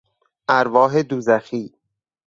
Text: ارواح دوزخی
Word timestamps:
ارواح 0.59 1.01
دوزخی 1.01 1.73